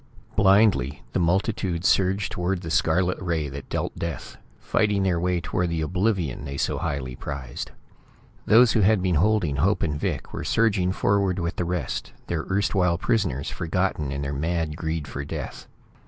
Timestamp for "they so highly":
6.43-7.15